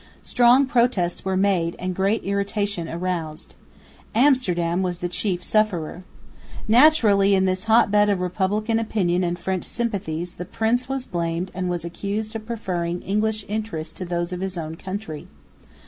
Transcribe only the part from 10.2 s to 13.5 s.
the prince was blamed and was accused of preferring English